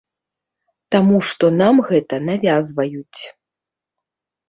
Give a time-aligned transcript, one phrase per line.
[0.95, 3.21] Таму што нам гэта навязваюць.